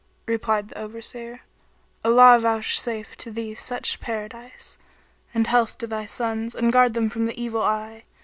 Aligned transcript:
Replied 0.25 0.69
the 0.69 0.79
Overseer, 0.79 1.41
"Allah 2.03 2.39
vouchsafe 2.39 3.15
to 3.17 3.29
thee 3.29 3.53
such 3.53 3.99
Paradise, 3.99 4.79
and 5.31 5.45
health 5.45 5.77
to 5.77 5.85
thy 5.85 6.05
sons 6.07 6.55
and 6.55 6.73
guard 6.73 6.95
them 6.95 7.07
from 7.07 7.27
the 7.27 7.39
evil 7.39 7.61
eye! 7.61 8.05